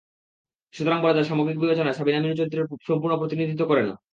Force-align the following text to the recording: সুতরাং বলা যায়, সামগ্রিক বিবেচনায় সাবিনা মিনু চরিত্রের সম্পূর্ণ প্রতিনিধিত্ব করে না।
সুতরাং 0.73 0.99
বলা 1.01 1.13
যায়, 1.13 1.27
সামগ্রিক 1.29 1.57
বিবেচনায় 1.59 1.97
সাবিনা 1.97 2.19
মিনু 2.19 2.35
চরিত্রের 2.35 2.67
সম্পূর্ণ 2.87 3.13
প্রতিনিধিত্ব 3.17 3.63
করে 3.67 3.83
না। 3.83 3.93